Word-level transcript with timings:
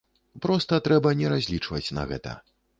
Проста 0.45 0.79
трэба 0.87 1.13
не 1.21 1.27
разлічваць 1.35 1.85
на 2.01 2.11
гэта. 2.13 2.37